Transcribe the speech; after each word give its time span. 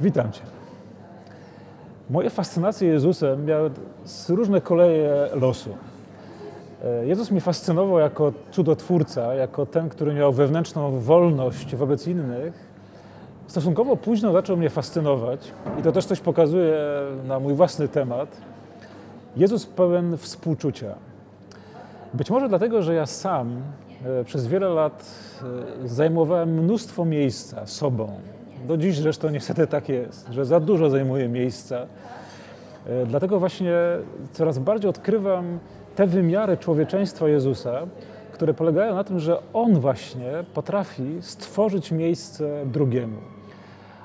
Witam 0.00 0.32
Cię. 0.32 0.42
Moje 2.10 2.30
fascynacje 2.30 2.88
Jezusem 2.88 3.44
miały 3.44 3.70
różne 4.28 4.60
koleje 4.60 5.28
losu. 5.34 5.70
E, 6.84 7.06
Jezus 7.06 7.30
mnie 7.30 7.40
fascynował 7.40 7.98
jako 7.98 8.32
cudotwórca, 8.50 9.34
jako 9.34 9.66
ten, 9.66 9.88
który 9.88 10.14
miał 10.14 10.32
wewnętrzną 10.32 11.00
wolność 11.00 11.76
wobec 11.76 12.06
innych. 12.06 12.68
Stosunkowo 13.46 13.96
późno 13.96 14.32
zaczął 14.32 14.56
mnie 14.56 14.70
fascynować 14.70 15.52
i 15.80 15.82
to 15.82 15.92
też 15.92 16.06
coś 16.06 16.20
pokazuje 16.20 16.78
na 17.24 17.40
mój 17.40 17.54
własny 17.54 17.88
temat. 17.88 18.36
Jezus 19.36 19.66
pełen 19.66 20.16
współczucia. 20.16 20.94
Być 22.14 22.30
może 22.30 22.48
dlatego, 22.48 22.82
że 22.82 22.94
ja 22.94 23.06
sam 23.06 23.62
e, 24.04 24.24
przez 24.24 24.46
wiele 24.46 24.68
lat 24.68 25.06
e, 25.84 25.88
zajmowałem 25.88 26.64
mnóstwo 26.64 27.04
miejsca 27.04 27.66
sobą. 27.66 28.20
Do 28.68 28.76
dziś 28.76 28.98
zresztą 28.98 29.30
niestety 29.30 29.66
tak 29.66 29.88
jest, 29.88 30.28
że 30.30 30.44
za 30.44 30.60
dużo 30.60 30.90
zajmuję 30.90 31.28
miejsca. 31.28 31.86
E, 32.86 33.06
dlatego 33.06 33.38
właśnie 33.38 33.74
coraz 34.32 34.58
bardziej 34.58 34.90
odkrywam 34.90 35.58
te 35.96 36.06
wymiary 36.06 36.56
człowieczeństwa 36.56 37.28
Jezusa, 37.28 37.86
które 38.32 38.54
polegają 38.54 38.94
na 38.94 39.04
tym, 39.04 39.20
że 39.20 39.38
On 39.52 39.80
właśnie 39.80 40.32
potrafi 40.54 41.16
stworzyć 41.20 41.92
miejsce 41.92 42.66
drugiemu. 42.66 43.16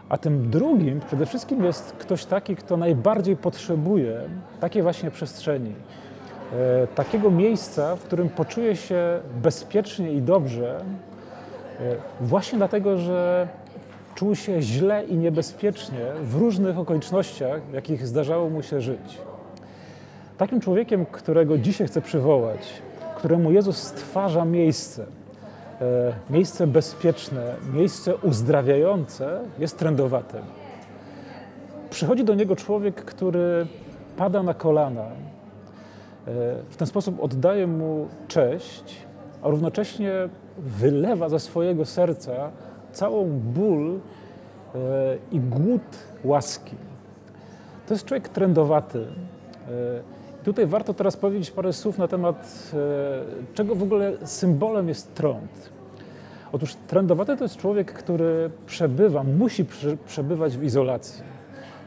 A 0.10 0.18
tym 0.18 0.50
drugim 0.50 1.00
przede 1.00 1.26
wszystkim 1.26 1.64
jest 1.64 1.92
ktoś 1.92 2.26
taki, 2.26 2.56
kto 2.56 2.78
najbardziej 2.78 3.38
potrzebuje 3.38 4.22
takiej 4.59 4.84
właśnie 4.84 5.12
przestrzeni. 5.12 5.74
E, 6.54 6.88
takiego 6.88 7.32
miejsca, 7.32 7.96
w 7.96 8.04
którym 8.04 8.30
poczuje 8.30 8.76
się 8.76 9.20
bezpiecznie 9.42 10.14
i 10.14 10.22
dobrze, 10.22 10.78
e, 11.80 11.96
właśnie 12.22 12.58
dlatego, 12.58 12.98
że 12.98 13.48
czuł 14.16 14.36
się 14.36 14.61
źle 14.61 15.03
i 15.03 15.17
niebezpiecznie 15.17 16.06
w 16.22 16.36
różnych 16.36 16.80
okolicznościach, 16.80 17.61
w 17.64 17.73
jakich 17.73 18.08
zdarzało 18.08 18.50
mu 18.50 18.64
się 18.64 18.81
żyć. 18.81 19.17
Takim 20.38 20.61
człowiekiem, 20.61 21.06
którego 21.06 21.58
dzisiaj 21.58 21.88
chcę 21.88 22.02
przywołać, 22.02 22.59
któremu 23.17 23.52
Jezus 23.52 23.78
stwarza 23.78 24.45
miejsce, 24.45 25.06
e, 25.81 26.14
miejsce 26.30 26.67
bezpieczne, 26.67 27.56
miejsce 27.73 28.16
uzdrawiające, 28.16 29.39
jest 29.59 29.78
trędowaty. 29.78 30.38
Przychodzi 31.89 32.23
do 32.23 32.36
niego 32.36 32.56
człowiek, 32.56 32.95
który 32.95 33.67
pada 34.17 34.44
na 34.44 34.53
kolana, 34.53 35.06
e, 35.06 35.11
w 36.69 36.75
ten 36.78 36.88
sposób 36.88 37.23
oddaje 37.23 37.67
mu 37.67 38.08
cześć, 38.28 38.95
a 39.41 39.50
równocześnie 39.50 40.11
wylewa 40.58 41.30
ze 41.30 41.39
swojego 41.39 41.86
serca 41.86 42.52
całą 42.94 43.30
ból 43.30 44.00
e, 44.76 44.80
i 45.32 45.40
głód 45.40 45.82
łaski. 46.24 46.76
To 47.88 47.94
jest 47.94 48.06
człowiek 48.06 48.30
trendowaty. 48.30 49.00
E, 49.00 50.44
tutaj 50.44 50.66
warto 50.66 50.94
teraz 50.94 51.18
powiedzieć 51.18 51.52
parę 51.52 51.74
słów 51.74 51.98
na 51.98 52.08
temat, 52.08 52.72
e, 52.74 53.54
czego 53.54 53.76
w 53.76 53.84
ogóle 53.84 54.14
symbolem 54.24 54.88
jest 54.88 55.14
trąd. 55.16 55.70
Otóż 56.52 56.76
trendowaty 56.76 57.38
to 57.38 57.44
jest 57.44 57.58
człowiek, 57.58 57.94
który 57.94 58.50
przebywa, 58.66 59.24
musi 59.24 59.66
przebywać 60.06 60.58
w 60.58 60.64
izolacji. 60.64 61.24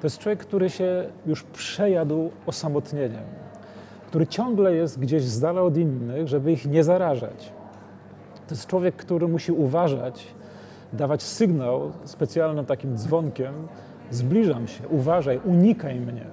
To 0.00 0.06
jest 0.06 0.18
człowiek, 0.18 0.38
który 0.38 0.70
się 0.70 1.04
już 1.26 1.42
przejadł 1.42 2.30
osamotnieniem, 2.46 3.24
który 4.06 4.26
ciągle 4.26 4.74
jest 4.74 5.00
gdzieś 5.00 5.22
z 5.22 5.40
dala 5.40 5.62
od 5.62 5.76
innych, 5.76 6.28
żeby 6.28 6.52
ich 6.52 6.66
nie 6.66 6.84
zarażać. 6.84 7.52
To 8.48 8.54
jest 8.54 8.66
człowiek, 8.66 8.96
który 8.96 9.28
musi 9.28 9.52
uważać, 9.52 10.26
dawać 10.92 11.22
sygnał 11.22 11.92
specjalnym 12.04 12.66
takim 12.66 12.96
dzwonkiem: 12.98 13.54
zbliżam 14.10 14.68
się, 14.68 14.88
uważaj, 14.88 15.40
unikaj 15.44 16.00
mnie. 16.00 16.26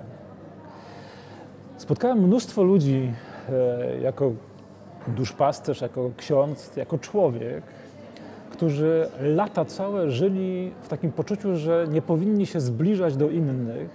Spotkałem 1.77 2.17
mnóstwo 2.17 2.63
ludzi 2.63 3.13
e, 3.49 3.99
jako 4.01 4.31
duszpasterz, 5.07 5.81
jako 5.81 6.11
ksiądz, 6.17 6.75
jako 6.75 6.97
człowiek, 6.97 7.63
którzy 8.51 9.09
lata 9.21 9.65
całe 9.65 10.11
żyli 10.11 10.71
w 10.81 10.87
takim 10.87 11.11
poczuciu, 11.11 11.55
że 11.55 11.85
nie 11.89 12.01
powinni 12.01 12.45
się 12.45 12.59
zbliżać 12.59 13.17
do 13.17 13.29
innych 13.29 13.89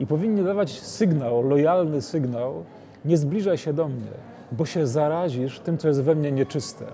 i 0.00 0.06
powinni 0.06 0.44
dawać 0.44 0.80
sygnał, 0.80 1.48
lojalny 1.48 2.02
sygnał: 2.02 2.64
nie 3.04 3.16
zbliżaj 3.16 3.58
się 3.58 3.72
do 3.72 3.88
mnie, 3.88 4.12
bo 4.52 4.66
się 4.66 4.86
zarazisz 4.86 5.60
tym, 5.60 5.78
co 5.78 5.88
jest 5.88 6.02
we 6.02 6.14
mnie 6.14 6.32
nieczyste 6.32 6.84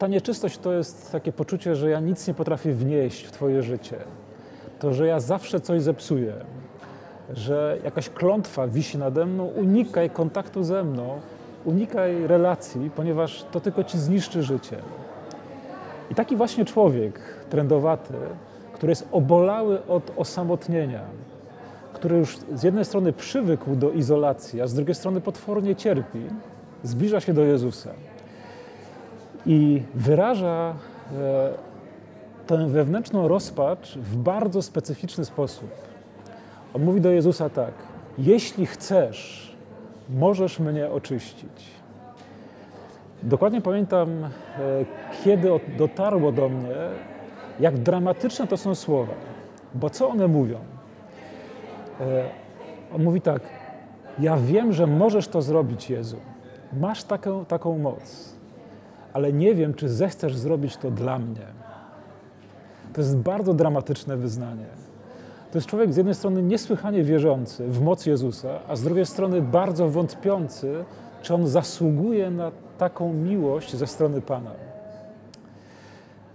ta 0.00 0.06
nieczystość 0.06 0.58
to 0.58 0.72
jest 0.72 1.12
takie 1.12 1.32
poczucie, 1.32 1.76
że 1.76 1.90
ja 1.90 2.00
nic 2.00 2.28
nie 2.28 2.34
potrafię 2.34 2.72
wnieść 2.72 3.24
w 3.24 3.30
Twoje 3.30 3.62
życie. 3.62 3.96
To, 4.78 4.94
że 4.94 5.06
ja 5.06 5.20
zawsze 5.20 5.60
coś 5.60 5.82
zepsuję, 5.82 6.34
że 7.32 7.78
jakaś 7.84 8.10
klątwa 8.10 8.68
wisi 8.68 8.98
nade 8.98 9.26
mną, 9.26 9.46
unikaj 9.46 10.10
kontaktu 10.10 10.64
ze 10.64 10.84
mną, 10.84 11.20
unikaj 11.64 12.26
relacji, 12.26 12.90
ponieważ 12.96 13.44
to 13.52 13.60
tylko 13.60 13.84
Ci 13.84 13.98
zniszczy 13.98 14.42
życie. 14.42 14.76
I 16.10 16.14
taki 16.14 16.36
właśnie 16.36 16.64
człowiek 16.64 17.20
trendowaty, 17.50 18.14
który 18.72 18.90
jest 18.90 19.08
obolały 19.12 19.86
od 19.86 20.12
osamotnienia, 20.16 21.02
który 21.92 22.16
już 22.16 22.38
z 22.54 22.62
jednej 22.62 22.84
strony 22.84 23.12
przywykł 23.12 23.76
do 23.76 23.90
izolacji, 23.90 24.60
a 24.60 24.66
z 24.66 24.74
drugiej 24.74 24.94
strony 24.94 25.20
potwornie 25.20 25.76
cierpi, 25.76 26.20
zbliża 26.82 27.20
się 27.20 27.34
do 27.34 27.42
Jezusa 27.42 27.90
i 29.46 29.82
wyraża 29.94 30.74
e, 31.12 31.50
tę 32.46 32.68
wewnętrzną 32.68 33.28
rozpacz 33.28 33.96
w 33.96 34.16
bardzo 34.16 34.62
specyficzny 34.62 35.24
sposób. 35.24 35.70
On 36.74 36.84
mówi 36.84 37.00
do 37.00 37.10
Jezusa 37.10 37.50
tak: 37.50 37.72
Jeśli 38.18 38.66
chcesz, 38.66 39.52
możesz 40.10 40.58
mnie 40.58 40.90
oczyścić. 40.90 41.66
Dokładnie 43.22 43.60
pamiętam, 43.60 44.24
e, 44.24 44.28
kiedy 45.24 45.48
dotarło 45.78 46.32
do 46.32 46.48
mnie, 46.48 46.74
jak 47.60 47.78
dramatyczne 47.78 48.46
to 48.46 48.56
są 48.56 48.74
słowa. 48.74 49.12
Bo 49.74 49.90
co 49.90 50.08
one 50.08 50.28
mówią? 50.28 50.58
E, 52.00 52.24
on 52.94 53.02
mówi 53.02 53.20
tak: 53.20 53.42
Ja 54.18 54.36
wiem, 54.36 54.72
że 54.72 54.86
możesz 54.86 55.28
to 55.28 55.42
zrobić, 55.42 55.90
Jezu. 55.90 56.16
Masz 56.72 57.04
taką, 57.04 57.44
taką 57.44 57.78
moc 57.78 58.39
ale 59.12 59.32
nie 59.32 59.54
wiem, 59.54 59.74
czy 59.74 59.88
zechcesz 59.88 60.36
zrobić 60.36 60.76
to 60.76 60.90
dla 60.90 61.18
mnie. 61.18 61.46
To 62.92 63.00
jest 63.00 63.16
bardzo 63.16 63.54
dramatyczne 63.54 64.16
wyznanie. 64.16 64.66
To 65.52 65.58
jest 65.58 65.68
człowiek 65.68 65.92
z 65.92 65.96
jednej 65.96 66.14
strony 66.14 66.42
niesłychanie 66.42 67.02
wierzący 67.02 67.68
w 67.68 67.80
moc 67.80 68.06
Jezusa, 68.06 68.58
a 68.68 68.76
z 68.76 68.82
drugiej 68.82 69.06
strony 69.06 69.42
bardzo 69.42 69.88
wątpiący, 69.88 70.84
czy 71.22 71.34
on 71.34 71.46
zasługuje 71.46 72.30
na 72.30 72.50
taką 72.78 73.12
miłość 73.12 73.76
ze 73.76 73.86
strony 73.86 74.20
Pana. 74.20 74.50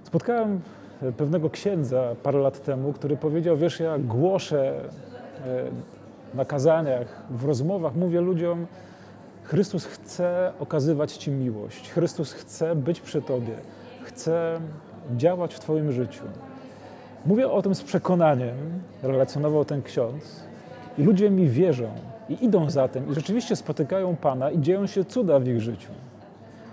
Spotkałem 0.04 0.62
pewnego 1.18 1.50
księdza 1.50 2.16
parę 2.24 2.40
lat 2.40 2.64
temu, 2.64 2.94
który 2.94 3.18
powiedział: 3.18 3.58
Wiesz, 3.58 3.80
ja 3.80 4.00
głoszę 4.00 4.74
e, 5.46 5.64
na 6.34 6.46
kazaniach, 6.46 7.24
w 7.30 7.46
rozmowach, 7.46 7.96
mówię 7.96 8.22
ludziom, 8.22 8.68
Chrystus 9.46 9.86
chce 9.86 10.52
okazywać 10.60 11.14
Ci 11.14 11.32
miłość. 11.32 11.92
Chrystus 11.92 12.34
chce 12.34 12.76
być 12.76 13.02
przy 13.02 13.22
Tobie. 13.22 13.56
Chce 14.04 14.60
działać 15.16 15.54
w 15.54 15.60
Twoim 15.60 15.92
życiu. 15.92 16.24
Mówię 17.26 17.52
o 17.52 17.62
tym 17.62 17.76
z 17.76 17.84
przekonaniem, 17.84 18.56
relacjonował 19.04 19.66
ten 19.66 19.82
ksiądz, 19.82 20.44
i 20.98 21.04
ludzie 21.04 21.30
mi 21.30 21.50
wierzą 21.50 21.90
i 22.30 22.46
idą 22.46 22.70
za 22.70 22.88
tym, 22.88 23.12
i 23.12 23.14
rzeczywiście 23.14 23.56
spotykają 23.56 24.16
Pana 24.16 24.52
i 24.52 24.62
dzieją 24.62 24.88
się 24.88 25.06
cuda 25.06 25.40
w 25.40 25.48
ich 25.48 25.62
życiu. 25.62 25.92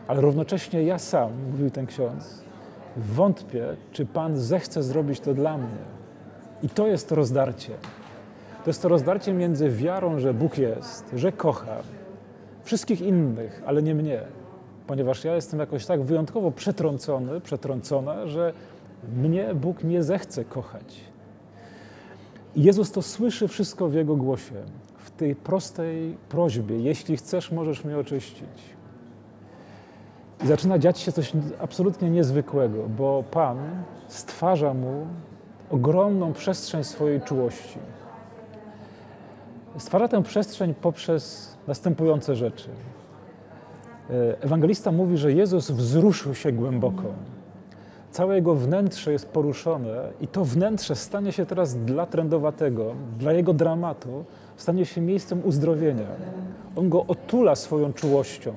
Ale 0.09 0.21
równocześnie 0.21 0.83
ja 0.83 0.99
sam, 0.99 1.33
mówił 1.51 1.71
ten 1.71 1.87
ksiądz, 1.87 2.45
wątpię, 2.97 3.65
czy 3.93 4.07
Pan 4.07 4.37
zechce 4.37 4.83
zrobić 4.83 5.21
to 5.21 5.35
dla 5.35 5.59
mnie. 5.59 5.83
I 6.63 6.69
to 6.69 6.87
jest 6.87 7.09
to 7.09 7.15
rozdarcie. 7.15 7.73
To 8.65 8.71
jest 8.71 8.83
to 8.83 8.89
rozdarcie 8.89 9.33
między 9.33 9.71
wiarą, 9.71 10.19
że 10.19 10.35
Bóg 10.35 10.59
jest, 10.59 11.11
że 11.15 11.33
kocha, 11.33 11.77
wszystkich 12.65 13.01
innych, 13.01 13.63
ale 13.67 13.83
nie 13.83 13.95
mnie, 13.95 14.21
ponieważ 14.87 15.25
ja 15.25 15.35
jestem 15.35 15.61
jakoś 15.61 15.87
tak 15.87 16.03
wyjątkowo 16.03 16.51
przetrącony, 16.51 17.41
przetrącona, 17.41 18.27
że 18.27 18.53
mnie 19.17 19.55
Bóg 19.55 19.85
nie 19.85 20.03
zechce 20.03 20.45
kochać. 20.45 21.01
I 22.57 22.63
Jezus 22.63 22.93
to 22.93 23.03
słyszy 23.03 23.49
wszystko 23.49 23.89
w 23.89 23.95
Jego 23.95 24.17
głosie, 24.17 24.55
w 24.97 25.11
tej 25.11 25.35
prostej 25.35 26.17
prośbie: 26.29 26.79
Jeśli 26.79 27.17
chcesz, 27.17 27.53
możesz 27.53 27.85
mnie 27.85 27.99
oczyścić. 27.99 28.73
I 30.45 30.47
zaczyna 30.47 30.79
dziać 30.79 30.99
się 30.99 31.13
coś 31.13 31.33
absolutnie 31.61 32.11
niezwykłego, 32.11 32.89
bo 32.89 33.25
Pan 33.31 33.59
stwarza 34.09 34.75
mu 34.75 35.07
ogromną 35.71 36.33
przestrzeń 36.33 36.85
swojej 36.85 37.21
czułości. 37.21 37.79
Stwarza 39.79 40.09
tę 40.09 40.23
przestrzeń 40.23 40.75
poprzez 40.75 41.55
następujące 41.67 42.37
rzeczy. 42.37 42.69
E, 44.11 44.43
ewangelista 44.43 44.93
mówi, 44.93 45.17
że 45.17 45.33
Jezus 45.33 45.71
wzruszył 45.71 46.35
się 46.35 46.53
głęboko. 46.53 47.05
Całe 48.11 48.35
jego 48.35 48.55
wnętrze 48.55 49.13
jest 49.13 49.29
poruszone 49.29 50.09
i 50.21 50.29
to 50.29 50.45
wnętrze 50.45 50.95
stanie 50.95 51.33
się 51.33 51.47
teraz 51.47 51.77
dla 51.77 52.07
trędowatego, 52.07 52.95
dla 53.19 53.33
jego 53.33 53.55
dramatu, 53.55 54.25
stanie 54.57 54.87
się 54.87 55.01
miejscem 55.01 55.41
uzdrowienia. 55.45 56.07
On 56.77 56.89
go 56.89 57.05
otula 57.07 57.55
swoją 57.55 57.93
czułością, 57.93 58.55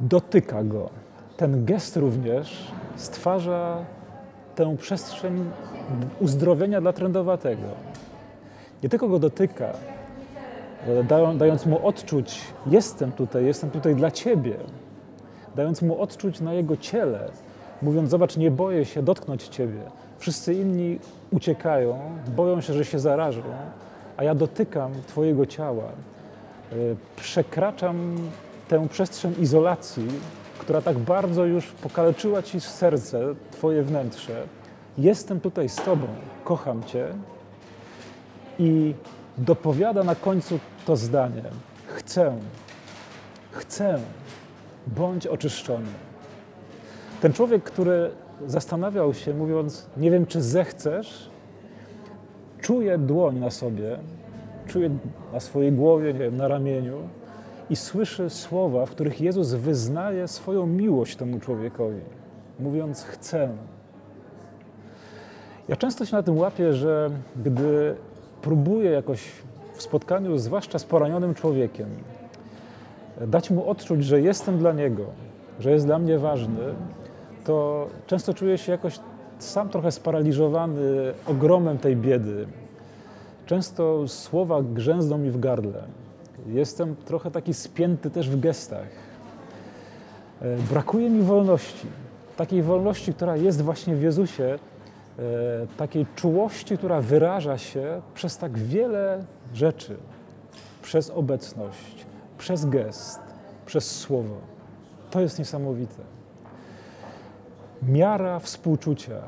dotyka 0.00 0.64
go. 0.64 0.90
Ten 1.36 1.64
gest 1.64 1.96
również 1.96 2.72
stwarza 2.96 3.84
tę 4.54 4.76
przestrzeń 4.76 5.50
uzdrowienia 6.20 6.80
dla 6.80 6.92
trędowatego. 6.92 7.89
Nie 8.82 8.88
tylko 8.88 9.08
go 9.08 9.18
dotyka, 9.18 9.72
dając 11.34 11.66
mu 11.66 11.86
odczuć, 11.86 12.40
jestem 12.66 13.12
tutaj, 13.12 13.44
jestem 13.44 13.70
tutaj 13.70 13.94
dla 13.94 14.10
Ciebie, 14.10 14.56
dając 15.54 15.82
mu 15.82 16.02
odczuć 16.02 16.40
na 16.40 16.52
jego 16.52 16.76
ciele, 16.76 17.30
mówiąc, 17.82 18.10
zobacz, 18.10 18.36
nie 18.36 18.50
boję 18.50 18.84
się 18.84 19.02
dotknąć 19.02 19.48
Ciebie. 19.48 19.80
Wszyscy 20.18 20.54
inni 20.54 20.98
uciekają, 21.30 21.98
boją 22.36 22.60
się, 22.60 22.72
że 22.72 22.84
się 22.84 22.98
zarażą, 22.98 23.42
a 24.16 24.24
ja 24.24 24.34
dotykam 24.34 24.92
Twojego 25.06 25.46
ciała. 25.46 25.84
E, 25.84 26.74
przekraczam 27.16 28.16
tę 28.68 28.88
przestrzeń 28.88 29.34
izolacji, 29.38 30.06
która 30.58 30.82
tak 30.82 30.98
bardzo 30.98 31.44
już 31.44 31.66
pokaleczyła 31.66 32.42
Ci 32.42 32.60
serce, 32.60 33.20
Twoje 33.50 33.82
wnętrze. 33.82 34.42
Jestem 34.98 35.40
tutaj 35.40 35.68
z 35.68 35.76
Tobą, 35.76 36.06
kocham 36.44 36.84
Cię 36.84 37.08
i 38.60 38.94
dopowiada 39.38 40.04
na 40.04 40.14
końcu 40.14 40.58
to 40.86 40.96
zdanie: 40.96 41.42
Chcę, 41.86 42.32
chcę, 43.50 43.98
bądź 44.86 45.26
oczyszczony. 45.26 45.86
Ten 47.20 47.32
człowiek, 47.32 47.62
który 47.62 48.10
zastanawiał 48.46 49.14
się, 49.14 49.34
mówiąc, 49.34 49.86
nie 49.96 50.10
wiem, 50.10 50.26
czy 50.26 50.42
zechcesz, 50.42 51.30
czuje 52.60 52.98
dłoń 52.98 53.38
na 53.38 53.50
sobie, 53.50 53.98
czuje 54.66 54.90
na 55.32 55.40
swojej 55.40 55.72
głowie, 55.72 56.12
nie 56.12 56.18
wiem, 56.18 56.36
na 56.36 56.48
ramieniu 56.48 56.96
i 57.70 57.76
słyszy 57.76 58.30
słowa, 58.30 58.86
w 58.86 58.90
których 58.90 59.20
Jezus 59.20 59.52
wyznaje 59.52 60.28
swoją 60.28 60.66
miłość 60.66 61.16
temu 61.16 61.40
człowiekowi, 61.40 62.00
mówiąc, 62.58 63.02
chcę. 63.02 63.48
Ja 65.68 65.76
często 65.76 66.06
się 66.06 66.16
na 66.16 66.22
tym 66.22 66.38
łapię, 66.38 66.72
że 66.72 67.10
gdy 67.44 67.94
próbuję 68.42 68.90
jakoś 68.90 69.22
w 69.72 69.82
spotkaniu, 69.82 70.38
zwłaszcza 70.38 70.78
z 70.78 70.84
poranionym 70.84 71.34
człowiekiem, 71.34 71.88
dać 73.26 73.50
mu 73.50 73.70
odczuć, 73.70 74.04
że 74.04 74.20
jestem 74.20 74.58
dla 74.58 74.72
niego, 74.72 75.04
że 75.60 75.70
jest 75.70 75.86
dla 75.86 75.98
mnie 75.98 76.18
ważny, 76.18 76.74
to 77.44 77.86
często 78.06 78.34
czuję 78.34 78.58
się 78.58 78.72
jakoś 78.72 78.98
sam 79.38 79.68
trochę 79.68 79.92
sparaliżowany 79.92 81.12
ogromem 81.26 81.78
tej 81.78 81.96
biedy. 81.96 82.46
Często 83.46 84.08
słowa 84.08 84.62
grzęzną 84.62 85.18
mi 85.18 85.30
w 85.30 85.40
gardle. 85.40 85.82
Jestem 86.46 86.96
trochę 86.96 87.30
taki 87.30 87.54
spięty 87.54 88.10
też 88.10 88.30
w 88.30 88.40
gestach. 88.40 88.88
E, 90.42 90.56
brakuje 90.70 91.10
mi 91.10 91.22
wolności. 91.22 91.86
Takiej 92.36 92.62
wolności, 92.62 93.14
która 93.14 93.36
jest 93.36 93.62
właśnie 93.62 93.96
w 93.96 94.02
Jezusie, 94.02 94.58
takiej 95.76 96.06
czułości, 96.16 96.78
która 96.78 97.00
wyraża 97.00 97.58
się 97.58 98.02
przez 98.14 98.38
tak 98.38 98.58
wiele 98.58 99.24
rzeczy, 99.54 99.96
przez 100.82 101.10
obecność, 101.10 102.06
przez 102.38 102.66
gest, 102.66 103.20
przez 103.66 103.96
słowo. 103.96 104.36
To 105.10 105.20
jest 105.20 105.38
niesamowite. 105.38 106.02
Miara 107.82 108.38
współczucia, 108.38 109.22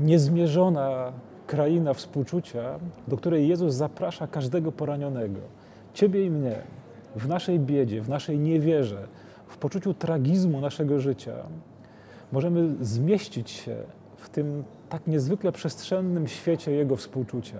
niezmierzona 0.00 1.12
kraina 1.46 1.94
współczucia, 1.94 2.78
do 3.08 3.16
której 3.16 3.48
Jezus 3.48 3.74
zaprasza 3.74 4.26
każdego 4.26 4.72
poranionego, 4.72 5.40
Ciebie 5.94 6.24
i 6.26 6.30
mnie, 6.30 6.62
w 7.16 7.28
naszej 7.28 7.60
biedzie, 7.60 8.02
w 8.02 8.08
naszej 8.08 8.38
niewierze, 8.38 9.08
w 9.46 9.56
poczuciu 9.56 9.94
tragizmu 9.94 10.60
naszego 10.60 11.00
życia, 11.00 11.34
możemy 12.32 12.84
zmieścić 12.84 13.50
się 13.50 13.76
w 14.20 14.28
tym 14.28 14.64
tak 14.88 15.06
niezwykle 15.06 15.52
przestrzennym 15.52 16.28
świecie 16.28 16.72
Jego 16.72 16.96
współczucia. 16.96 17.58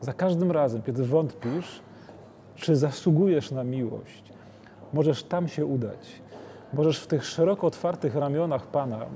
Za 0.00 0.12
każdym 0.12 0.52
razem, 0.52 0.82
kiedy 0.82 1.04
wątpisz, 1.04 1.80
czy 2.54 2.76
zasługujesz 2.76 3.50
na 3.50 3.64
miłość, 3.64 4.32
możesz 4.92 5.22
tam 5.22 5.48
się 5.48 5.66
udać 5.66 6.22
możesz 6.72 7.00
w 7.00 7.06
tych 7.06 7.24
szeroko 7.24 7.66
otwartych 7.66 8.14
ramionach 8.14 8.66
Pana 8.66 9.06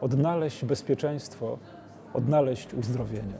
odnaleźć 0.00 0.64
bezpieczeństwo, 0.64 1.58
odnaleźć 2.14 2.74
uzdrowienie. 2.74 3.38